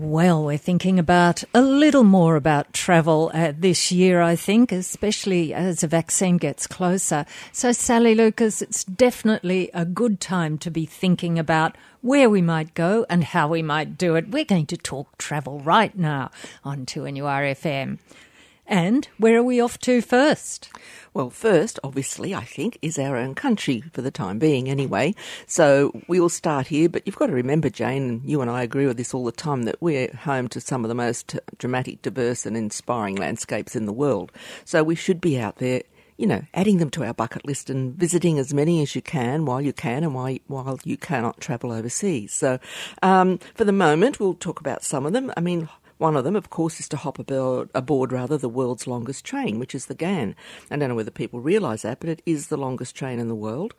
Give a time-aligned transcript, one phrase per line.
[0.00, 5.52] Well, we're thinking about a little more about travel uh, this year, I think, especially
[5.52, 7.26] as the vaccine gets closer.
[7.50, 12.74] So, Sally Lucas, it's definitely a good time to be thinking about where we might
[12.74, 14.30] go and how we might do it.
[14.30, 16.30] We're going to talk travel right now
[16.62, 17.98] on 2NURFM.
[18.68, 20.68] And where are we off to first?
[21.14, 25.14] Well, first, obviously, I think, is our own country for the time being, anyway.
[25.46, 28.98] So we'll start here, but you've got to remember, Jane, you and I agree with
[28.98, 32.58] this all the time, that we're home to some of the most dramatic, diverse, and
[32.58, 34.32] inspiring landscapes in the world.
[34.66, 35.82] So we should be out there
[36.18, 39.44] you know, adding them to our bucket list and visiting as many as you can
[39.44, 42.34] while you can and while, while you cannot travel overseas.
[42.34, 42.58] So,
[43.04, 45.32] um, for the moment, we'll talk about some of them.
[45.36, 48.86] I mean, one of them, of course, is to hop aboard, aboard rather the world's
[48.86, 50.34] longest train, which is the Ghan.
[50.70, 53.34] I don't know whether people realise that, but it is the longest train in the
[53.34, 53.74] world.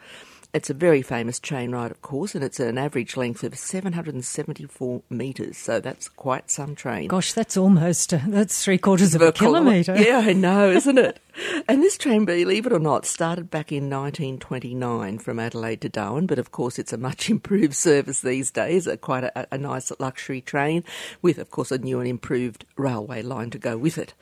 [0.52, 5.04] It's a very famous train ride, of course, and it's an average length of 774
[5.08, 7.08] metres, so that's quite some train.
[7.08, 9.96] Gosh, that's almost, uh, that's three quarters of a, a kilometre.
[9.96, 11.20] Yeah, I know, isn't it?
[11.68, 16.26] And this train, believe it or not, started back in 1929 from Adelaide to Darwin,
[16.26, 19.92] but of course it's a much improved service these days, a, quite a, a nice
[20.00, 20.84] luxury train
[21.22, 24.14] with, of course, a new and improved railway line to go with it.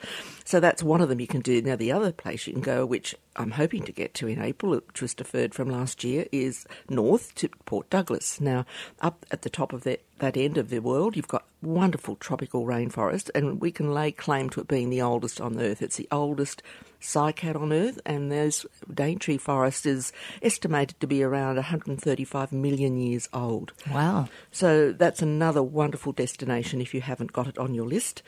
[0.45, 1.61] So that's one of them you can do.
[1.61, 4.73] Now, the other place you can go, which I'm hoping to get to in April,
[4.73, 8.41] which was deferred from last year, is north to Port Douglas.
[8.41, 8.65] Now,
[9.01, 12.65] up at the top of that, that end of the world, you've got wonderful tropical
[12.65, 15.81] rainforest, and we can lay claim to it being the oldest on Earth.
[15.81, 16.61] It's the oldest
[17.01, 23.27] cycad on Earth, and those Daintree forest is estimated to be around 135 million years
[23.33, 23.73] old.
[23.91, 24.27] Wow.
[24.51, 28.21] So that's another wonderful destination if you haven't got it on your list.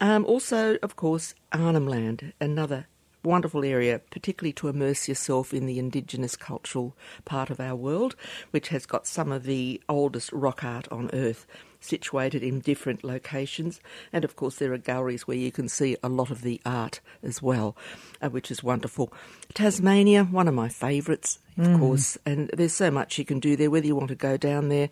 [0.00, 2.86] Um, also, of course, Arnhem Land, another
[3.24, 8.16] wonderful area, particularly to immerse yourself in the indigenous cultural part of our world,
[8.50, 11.46] which has got some of the oldest rock art on earth
[11.80, 13.80] situated in different locations.
[14.12, 17.00] And of course, there are galleries where you can see a lot of the art
[17.22, 17.76] as well,
[18.20, 19.12] uh, which is wonderful.
[19.54, 21.78] Tasmania, one of my favourites, of mm.
[21.78, 24.68] course, and there's so much you can do there, whether you want to go down
[24.68, 24.88] there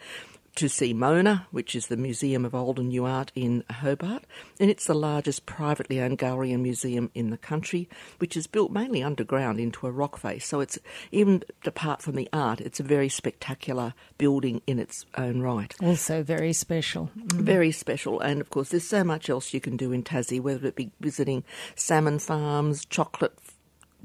[0.56, 4.24] to see Mona, which is the Museum of Old and New Art in Hobart,
[4.58, 7.88] and it's the largest privately owned gallery and museum in the country,
[8.18, 10.46] which is built mainly underground into a rock face.
[10.46, 10.78] So it's
[11.12, 15.74] even apart from the art, it's a very spectacular building in its own right.
[15.82, 17.10] Also very special.
[17.16, 17.40] Mm.
[17.40, 20.66] Very special, and of course, there's so much else you can do in Tassie, whether
[20.66, 21.44] it be visiting
[21.74, 23.38] salmon farms, chocolate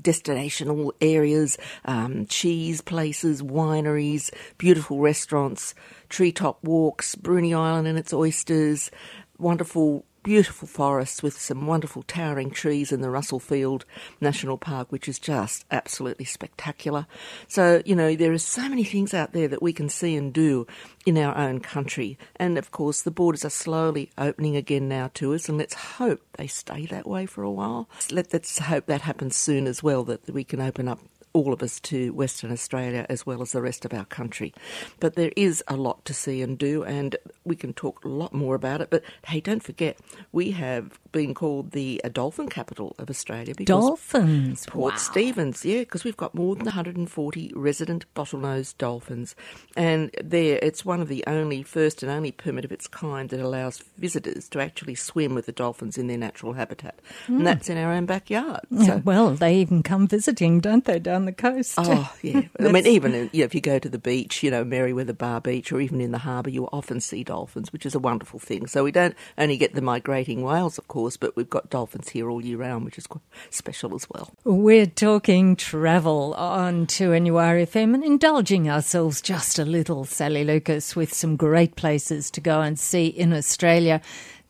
[0.02, 5.74] destinational areas, um, cheese places, wineries, beautiful restaurants,
[6.10, 8.92] treetop walks, Bruny Island and its oysters,
[9.38, 13.86] wonderful beautiful forests with some wonderful towering trees in the Russell Field
[14.20, 17.06] National Park, which is just absolutely spectacular.
[17.48, 20.34] So, you know, there are so many things out there that we can see and
[20.34, 20.66] do
[21.06, 22.18] in our own country.
[22.38, 26.22] And of course, the borders are slowly opening again now to us, and let's hope
[26.38, 27.88] they stay that way for a while.
[28.12, 31.02] Let, us hope that happens soon as well, that we can open up
[31.36, 34.54] all of us to Western Australia as well as the rest of our country.
[35.02, 38.34] But there is a lot to see and do, and we can talk a lot
[38.34, 38.90] more about it.
[38.90, 40.00] But hey, don't forget,
[40.32, 43.54] we have been called the dolphin capital of Australia.
[43.54, 44.98] Because dolphins, Port wow.
[44.98, 49.36] Stephens, yeah, because we've got more than 140 resident bottlenose dolphins,
[49.76, 53.42] and there it's one of the only first and only permit of its kind that
[53.42, 57.28] allows visitors to actually swim with the dolphins in their natural habitat, mm.
[57.28, 57.44] and hmm.
[57.44, 58.62] that's in our own backyard.
[58.86, 59.02] So.
[59.04, 61.76] well, they even come visiting, don't they, down the coast.
[61.78, 62.42] Oh, yeah.
[62.60, 65.18] I mean, even uh, you know, if you go to the beach, you know, Merewether
[65.18, 68.40] Bar Beach, or even in the harbour, you often see dolphins, which is a wonderful
[68.40, 68.68] thing.
[68.68, 72.30] So we don't only get the migrating whales, of course, but we've got dolphins here
[72.30, 74.32] all year round, which is quite special as well.
[74.44, 81.14] We're talking travel on to 2NURFM and indulging ourselves just a little, Sally Lucas, with
[81.14, 84.02] some great places to go and see in Australia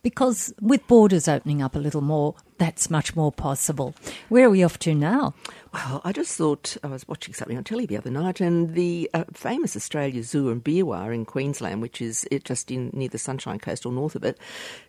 [0.06, 3.96] because with borders opening up a little more, that's much more possible.
[4.30, 5.34] Where are we off to now?
[5.75, 9.09] Well, I just thought I was watching something on telly the other night, and the
[9.13, 13.59] uh, famous Australia Zoo and Beerwah in Queensland, which is just in near the Sunshine
[13.59, 14.40] Coast or north of it,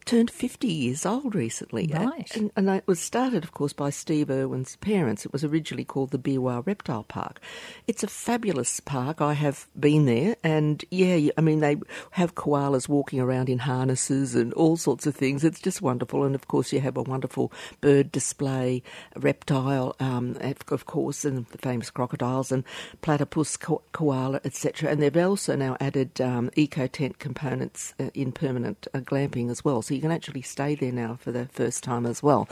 [0.04, 1.90] turned 50 years old recently.
[1.92, 2.30] Right.
[2.36, 5.26] And, and it was started, of course, by Steve Irwin's parents.
[5.26, 7.40] It was originally called the Beerwah Reptile Park.
[7.88, 9.20] It's a fabulous park.
[9.20, 11.78] I have been there, and yeah, I mean, they
[12.12, 15.42] have koalas walking around in harnesses and all sorts of things.
[15.42, 16.22] It's just wonderful.
[16.22, 18.84] And of course, you have a wonderful bird display,
[19.16, 20.36] reptile, um,
[20.76, 22.62] of course, and the famous crocodiles and
[23.02, 24.88] platypus, ko- koala, etc.
[24.90, 29.64] And they've also now added um, eco tent components uh, in permanent uh, glamping as
[29.64, 32.48] well, so you can actually stay there now for the first time as well.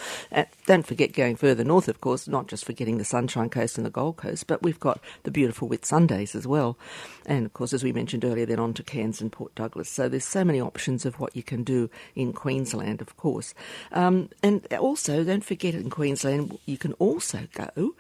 [0.67, 3.91] Don't forget going further north, of course, not just forgetting the Sunshine Coast and the
[3.91, 6.79] Gold Coast, but we've got the beautiful Whitsundays as well.
[7.27, 9.91] And of course, as we mentioned earlier, then on to Cairns and Port Douglas.
[9.91, 13.55] So there's so many options of what you can do in Queensland, of course.
[13.93, 17.95] Um, and also, don't forget in Queensland, you can also go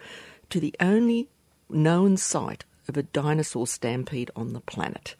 [0.54, 1.28] to the only
[1.68, 5.16] known site of a dinosaur stampede on the planet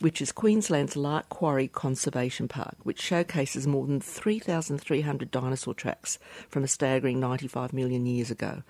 [0.00, 6.18] which is Queensland's Lark Quarry Conservation Park, which showcases more than 3,300 dinosaur tracks
[6.48, 8.62] from a staggering 95 million years ago.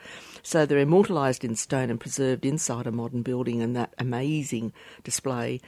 [0.43, 4.73] So they're immortalised in stone and preserved inside a modern building, and that amazing
[5.03, 5.61] display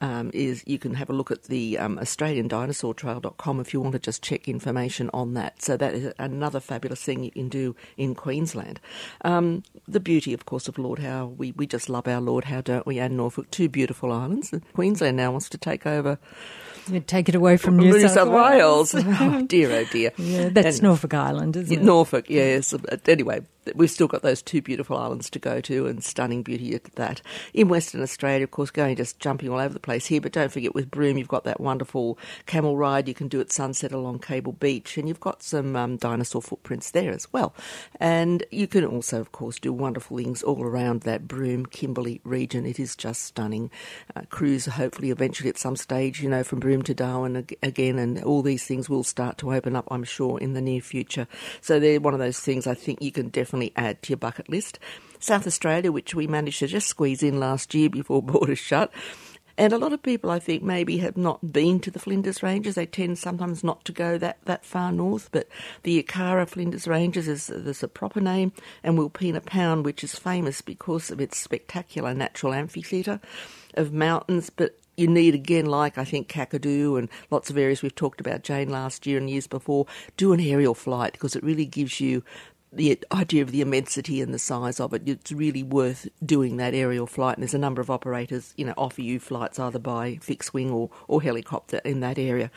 [0.00, 3.98] um, is you can have a look at the um, AustralianDinosaurTrail.com if you want to
[3.98, 5.62] just check information on that.
[5.62, 8.80] So that is another fabulous thing you can do in Queensland.
[9.24, 12.60] Um, the beauty, of course, of Lord Howe, we, we just love our Lord Howe,
[12.60, 12.98] don't we?
[12.98, 14.52] And Norfolk, two beautiful islands.
[14.74, 16.18] Queensland now wants to take over
[16.92, 18.94] you take it away from New, New South, South Wales.
[18.94, 19.06] Wales.
[19.20, 20.12] oh dear, oh dear.
[20.16, 21.82] Yeah, that's and, Norfolk Island, isn't it?
[21.82, 22.74] Norfolk, yes.
[23.06, 23.42] Anyway,
[23.74, 27.22] we've still got those two beautiful islands to go to and stunning beauty at that.
[27.54, 30.52] In Western Australia, of course, going just jumping all over the place here, but don't
[30.52, 34.20] forget with Broome, you've got that wonderful camel ride you can do at sunset along
[34.20, 37.54] Cable Beach, and you've got some um, dinosaur footprints there as well.
[38.00, 42.66] And you can also, of course, do wonderful things all around that Broome Kimberley region.
[42.66, 43.70] It is just stunning.
[44.14, 48.22] Uh, cruise, hopefully, eventually at some stage, you know, from Broome to Darwin again, and
[48.22, 51.26] all these things will start to open up, I'm sure, in the near future.
[51.60, 54.48] So they're one of those things I think you can definitely add to your bucket
[54.48, 54.78] list.
[55.18, 58.92] South Australia, which we managed to just squeeze in last year before borders shut.
[59.58, 62.76] And a lot of people, I think, maybe have not been to the Flinders Ranges.
[62.76, 65.48] They tend sometimes not to go that, that far north, but
[65.82, 68.52] the Ikara Flinders Ranges is, is a proper name,
[68.84, 73.18] and Wilpena Pound, which is famous because of its spectacular natural amphitheatre
[73.74, 77.94] of mountains, but you need again, like I think Kakadu and lots of areas we've
[77.94, 81.66] talked about, Jane, last year and years before, do an aerial flight because it really
[81.66, 82.22] gives you
[82.72, 85.08] the idea of the immensity and the size of it.
[85.08, 88.74] It's really worth doing that aerial flight, and there's a number of operators, you know,
[88.76, 92.50] offer you flights either by fixed wing or, or helicopter in that area.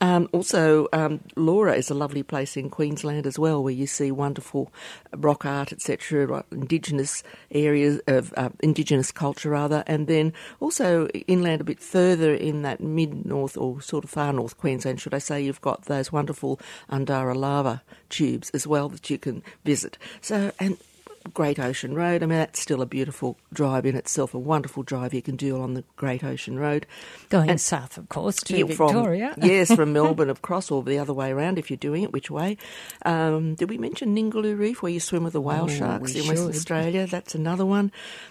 [0.00, 4.10] Um, also, um, Laura is a lovely place in Queensland as well, where you see
[4.10, 4.72] wonderful
[5.16, 11.64] rock art, etc., indigenous areas of uh, indigenous culture, rather, and then also inland a
[11.64, 15.40] bit further in that mid north or sort of far north Queensland, should I say,
[15.40, 19.96] you've got those wonderful Undara lava tubes as well that you can visit.
[20.20, 20.76] So, and
[21.32, 22.22] Great Ocean Road.
[22.22, 25.60] I mean, that's still a beautiful drive in itself, a wonderful drive you can do
[25.60, 26.86] on the Great Ocean Road.
[27.30, 29.34] Going and, south, of course, to yeah, Victoria.
[29.34, 32.30] From, yes, from Melbourne across, or the other way around if you're doing it, which
[32.30, 32.58] way.
[33.04, 36.26] Um, did we mention Ningaloo Reef, where you swim with the whale oh, sharks in
[36.26, 37.06] Western Australia?
[37.06, 37.90] That's another one.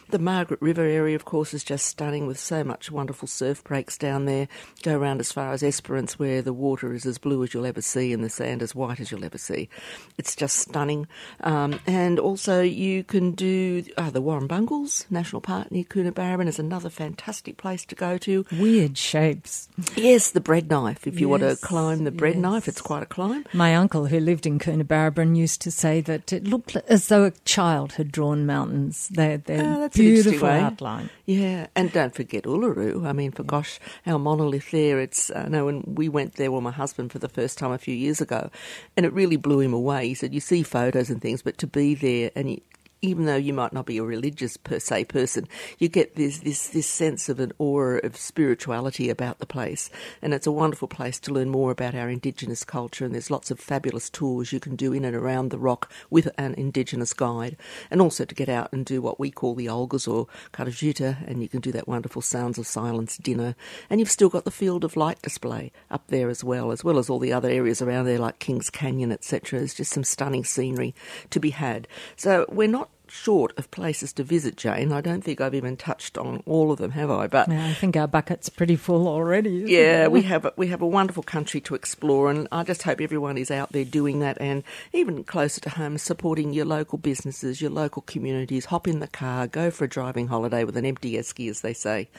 [0.09, 3.97] The Margaret River area, of course, is just stunning with so much wonderful surf breaks
[3.97, 4.47] down there.
[4.83, 7.81] Go around as far as Esperance, where the water is as blue as you'll ever
[7.81, 9.69] see and the sand as white as you'll ever see.
[10.17, 11.07] It's just stunning.
[11.41, 16.89] Um, and also, you can do uh, the Warrumbungles National Park near Coonabarabran is another
[16.89, 18.45] fantastic place to go to.
[18.51, 19.69] Weird shapes.
[19.95, 21.07] Yes, the bread knife.
[21.07, 22.41] If you yes, want to climb the bread yes.
[22.41, 23.45] knife, it's quite a climb.
[23.53, 27.31] My uncle, who lived in Coonabarabran, used to say that it looked as though a
[27.45, 29.09] child had drawn mountains.
[29.11, 31.09] They're, they're oh, beautiful outline.
[31.25, 33.05] Yeah, and don't forget Uluru.
[33.05, 34.99] I mean, for gosh, our monolith there.
[34.99, 37.71] It's I uh, know when we went there with my husband for the first time
[37.71, 38.49] a few years ago,
[38.97, 40.07] and it really blew him away.
[40.07, 42.61] He said, "You see photos and things, but to be there and you,
[43.03, 45.47] even though you might not be a religious per se person,
[45.77, 49.89] you get this this this sense of an aura of spirituality about the place,
[50.21, 53.03] and it's a wonderful place to learn more about our indigenous culture.
[53.03, 56.29] And there's lots of fabulous tours you can do in and around the rock with
[56.37, 57.57] an indigenous guide,
[57.91, 61.27] and also to get out and do what we call the Olgas or Kata Tjuta,
[61.27, 63.55] and you can do that wonderful Sounds of Silence dinner.
[63.89, 66.97] And you've still got the Field of Light display up there as well, as well
[66.97, 69.59] as all the other areas around there like Kings Canyon, etc.
[69.59, 70.95] There's just some stunning scenery
[71.31, 71.87] to be had.
[72.15, 74.91] So we're not short of places to visit, Jane.
[74.91, 77.27] I don't think I've even touched on all of them, have I?
[77.27, 79.65] But yeah, I think our bucket's pretty full already.
[79.67, 80.11] yeah, it?
[80.11, 83.37] we have a, we have a wonderful country to explore, and I just hope everyone
[83.37, 87.69] is out there doing that, and even closer to home, supporting your local businesses, your
[87.69, 88.65] local communities.
[88.65, 91.73] Hop in the car, go for a driving holiday with an empty esky, as they
[91.73, 92.09] say.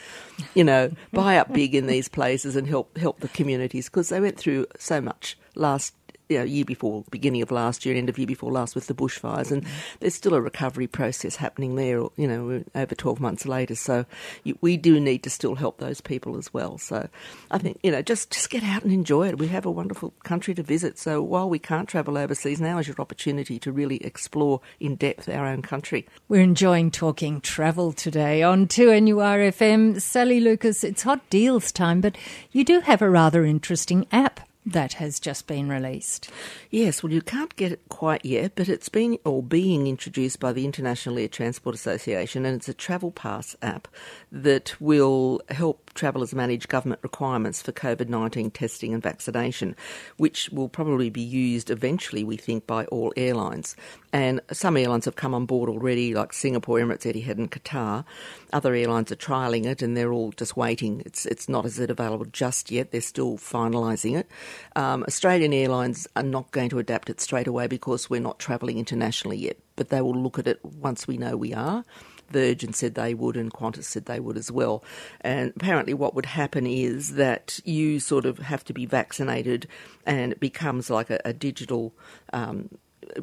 [0.53, 4.21] You know, buy up big in these places and help help the communities because they
[4.21, 5.93] went through so much last
[6.29, 8.93] you know, year before, beginning of last year, end of year before last with the
[8.93, 9.65] bushfires, and
[9.99, 11.99] there's still a recovery process happening there.
[12.15, 14.05] You know, over 12 months later, so
[14.61, 16.77] we do need to still help those people as well.
[16.77, 17.07] So
[17.51, 19.37] I think you know, just just get out and enjoy it.
[19.37, 20.97] We have a wonderful country to visit.
[20.97, 25.29] So while we can't travel overseas, now is your opportunity to really explore in depth
[25.29, 26.07] our own country.
[26.27, 30.01] We're enjoying talking travel today on 2NURFM.
[30.01, 32.17] Sally Lucas, it's hot deals time, but
[32.51, 36.29] you do have a rather interesting app that has just been released.
[36.71, 40.53] Yes, well, you can't get it quite yet, but it's been or being introduced by
[40.53, 43.87] the International Air Transport Association, and it's a travel pass app
[44.31, 49.75] that will help travellers manage government requirements for COVID 19 testing and vaccination,
[50.17, 53.75] which will probably be used eventually, we think, by all airlines.
[54.13, 58.05] And some airlines have come on board already, like Singapore, Emirates, Etihad, and Qatar.
[58.53, 61.01] Other airlines are trialling it, and they're all just waiting.
[61.05, 62.91] It's it's not as it available just yet.
[62.91, 64.29] They're still finalising it.
[64.75, 68.77] Um, Australian Airlines are not going to adapt it straight away because we're not travelling
[68.77, 71.83] internationally yet, but they will look at it once we know we are.
[72.29, 74.83] Virgin said they would, and Qantas said they would as well.
[75.21, 79.67] And apparently, what would happen is that you sort of have to be vaccinated,
[80.05, 81.93] and it becomes like a, a digital.
[82.33, 82.69] Um,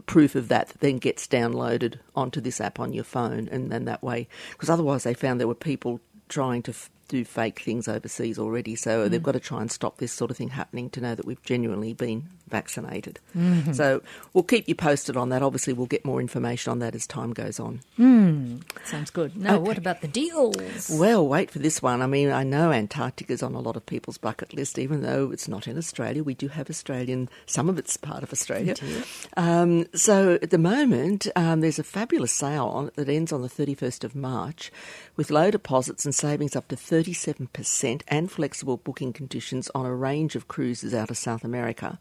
[0.06, 3.84] proof of that, that then gets downloaded onto this app on your phone, and then
[3.86, 7.88] that way, because otherwise they found there were people trying to f- do fake things
[7.88, 8.74] overseas already.
[8.74, 9.10] So mm.
[9.10, 11.42] they've got to try and stop this sort of thing happening to know that we've
[11.42, 13.18] genuinely been vaccinated.
[13.36, 13.72] Mm-hmm.
[13.72, 15.42] So we'll keep you posted on that.
[15.42, 17.80] Obviously, we'll get more information on that as time goes on.
[17.98, 19.36] Mm, sounds good.
[19.36, 19.62] Now, okay.
[19.62, 20.90] what about the deals?
[20.90, 22.02] Well, wait for this one.
[22.02, 25.48] I mean, I know Antarctica's on a lot of people's bucket list, even though it's
[25.48, 26.22] not in Australia.
[26.22, 28.74] We do have Australian, some of it's part of Australia.
[29.36, 33.48] Um, so at the moment, um, there's a fabulous sale on that ends on the
[33.48, 34.70] 31st of March
[35.16, 40.36] with low deposits and savings up to 37% and flexible booking conditions on a range
[40.36, 41.98] of cruises out of South America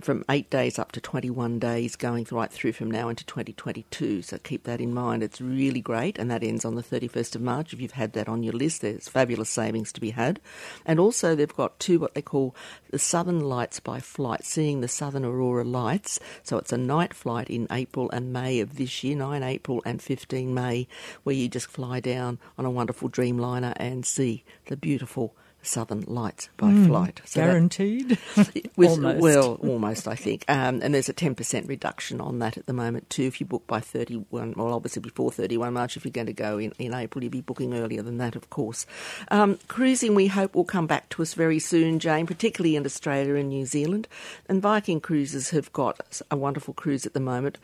[0.00, 4.22] from eight days up to 21 days, going right through from now into 2022.
[4.22, 5.22] So keep that in mind.
[5.22, 7.72] It's really great, and that ends on the 31st of March.
[7.72, 10.40] If you've had that on your list, there's fabulous savings to be had.
[10.84, 12.54] And also, they've got two what they call
[12.90, 16.20] the Southern Lights by Flight, seeing the Southern Aurora Lights.
[16.42, 20.02] So it's a night flight in April and May of this year, 9 April and
[20.02, 20.88] 15 May,
[21.22, 25.34] where you just fly down on a wonderful Dreamliner and see the beautiful
[25.66, 27.20] Southern Lights by mm, flight.
[27.24, 28.18] So guaranteed?
[28.36, 29.20] That, with, almost.
[29.20, 30.44] Well, almost, I think.
[30.48, 33.22] Um, and there's a 10% reduction on that at the moment, too.
[33.22, 36.58] If you book by 31, well, obviously before 31 March, if you're going to go
[36.58, 38.86] in, in April, you'll be booking earlier than that, of course.
[39.30, 43.34] Um, cruising, we hope, will come back to us very soon, Jane, particularly in Australia
[43.36, 44.06] and New Zealand.
[44.48, 47.58] And Viking Cruises have got a wonderful cruise at the moment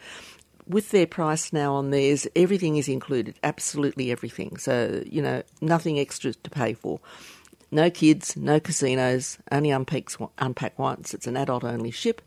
[0.67, 4.57] with their price now on theirs, everything is included, absolutely everything.
[4.57, 7.01] So, you know, nothing extra to pay for.
[7.75, 11.15] No kids, no casinos, only unpacks, unpack once.
[11.15, 12.21] It's an adult only ship.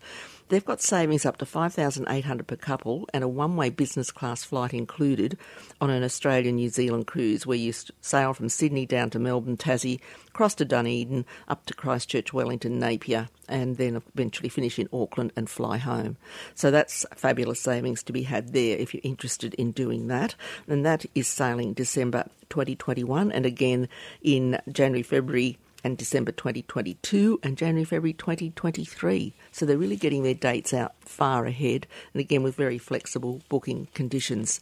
[0.48, 5.36] They've got savings up to 5800 per couple and a one-way business class flight included
[5.80, 9.98] on an Australian New Zealand cruise where you sail from Sydney down to Melbourne, Tassie,
[10.32, 15.50] cross to Dunedin, up to Christchurch, Wellington, Napier, and then eventually finish in Auckland and
[15.50, 16.16] fly home.
[16.54, 20.36] So that's fabulous savings to be had there if you're interested in doing that.
[20.68, 23.88] And that is sailing December 2021 and again
[24.22, 29.32] in January, February and December 2022 and January, February 2023.
[29.52, 33.86] So they're really getting their dates out far ahead and again with very flexible booking
[33.94, 34.58] conditions.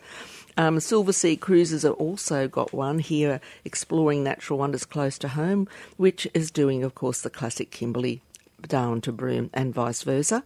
[0.59, 5.67] Um, Silversea Cruises have also got one here exploring natural wonders close to home,
[5.97, 8.21] which is doing, of course, the classic Kimberley
[8.69, 10.45] down to Broome and vice versa.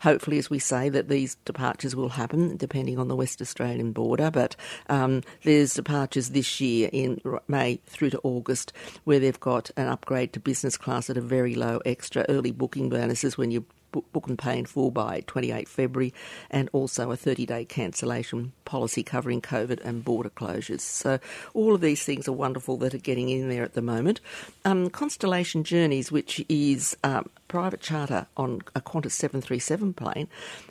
[0.00, 4.30] Hopefully, as we say, that these departures will happen depending on the West Australian border.
[4.30, 4.56] But
[4.88, 8.72] um, there's departures this year in May through to August
[9.04, 12.88] where they've got an upgrade to business class at a very low extra early booking
[12.88, 13.64] bonuses when you
[14.12, 16.14] book and pay in full by 28 February,
[16.50, 20.80] and also a 30 day cancellation policy covering COVID and border closures.
[20.80, 21.18] So,
[21.54, 24.20] all of these things are wonderful that are getting in there at the moment.
[24.64, 30.28] Um, Constellation Journeys, which is um, private charter on a Qantas 737 plane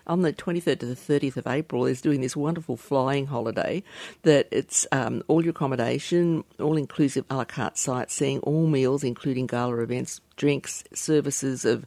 [0.08, 3.84] on the 23rd to the 30th of April is doing this wonderful flying holiday
[4.24, 9.48] that it's um, all your accommodation, all inclusive a la carte sightseeing, all meals, including
[9.48, 11.86] gala events, drinks, services of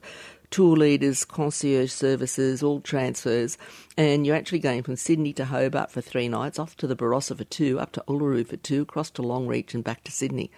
[0.51, 3.57] tour leaders, concierge services, all transfers,
[3.97, 7.37] and you're actually going from Sydney to Hobart for three nights, off to the Barossa
[7.37, 10.49] for two, up to Uluru for two, across to Longreach and back to Sydney.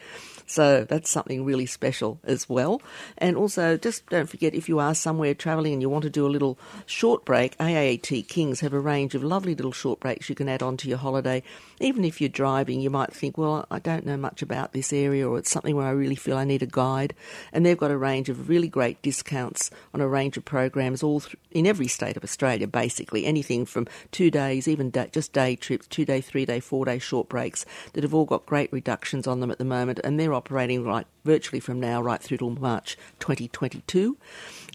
[0.45, 2.81] So that's something really special as well.
[3.17, 6.27] And also, just don't forget if you are somewhere travelling and you want to do
[6.27, 10.35] a little short break, AAT Kings have a range of lovely little short breaks you
[10.35, 11.41] can add on to your holiday.
[11.79, 15.27] Even if you're driving, you might think, well, I don't know much about this area
[15.27, 17.15] or it's something where I really feel I need a guide.
[17.51, 21.21] And they've got a range of really great discounts on a range of programs all
[21.21, 23.25] th- in every state of Australia, basically.
[23.25, 26.99] Anything from two days, even da- just day trips, two day, three day, four day
[26.99, 30.33] short breaks that have all got great reductions on them at the moment, and they're
[30.33, 34.17] operating right virtually from now right through till March 2022.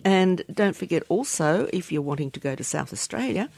[0.05, 3.49] And don't forget also, if you're wanting to go to South Australia,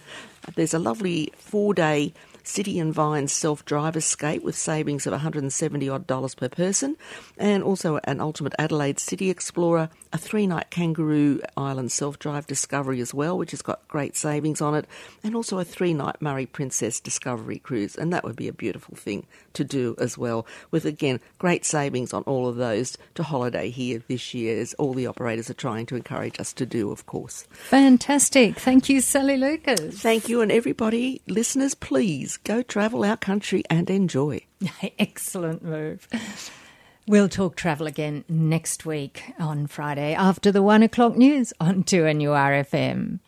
[0.55, 2.15] there's a lovely four day
[2.49, 6.97] City and Vines self drive escape with savings of 170 odd dollars per person,
[7.37, 13.01] and also an Ultimate Adelaide City Explorer, a three night Kangaroo Island self drive discovery
[13.01, 14.87] as well, which has got great savings on it,
[15.23, 18.97] and also a three night Murray Princess Discovery Cruise, and that would be a beautiful
[18.97, 23.69] thing to do as well, with again great savings on all of those to holiday
[23.69, 27.05] here this year, as all the operators are trying to encourage us to do, of
[27.05, 27.43] course.
[27.51, 28.59] Fantastic.
[28.59, 30.01] Thank you, Sally Lucas.
[30.01, 34.41] Thank you, and everybody, listeners, please go travel our country and enjoy.
[34.99, 36.09] Excellent move.
[37.07, 43.21] We'll talk travel again next week on Friday after the one o'clock news on 2NURFM.